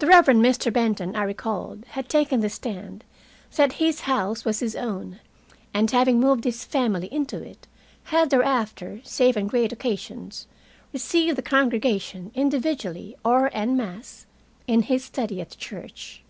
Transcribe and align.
The 0.00 0.08
Reverend 0.08 0.44
Mr. 0.44 0.72
Benton, 0.72 1.14
I 1.14 1.22
recalled, 1.22 1.84
had 1.90 2.08
taken 2.08 2.40
the 2.40 2.50
stand 2.50 3.04
that 3.54 3.74
his 3.74 4.00
house 4.00 4.44
was 4.44 4.58
his 4.58 4.74
own, 4.74 5.20
and 5.72 5.88
having 5.88 6.18
moved 6.18 6.42
his 6.42 6.64
family 6.64 7.06
into 7.14 7.40
it, 7.44 7.68
had 8.06 8.30
thereafter, 8.30 9.00
save 9.04 9.36
on 9.36 9.46
great 9.46 9.70
occasions, 9.70 10.48
received 10.92 11.38
the 11.38 11.42
congregation 11.42 12.32
individually 12.34 13.16
or 13.24 13.48
en 13.52 13.76
masse, 13.76 14.26
in 14.66 14.82
his 14.82 15.04
study 15.04 15.40
at 15.40 15.50
the 15.50 15.56
church. 15.56 16.24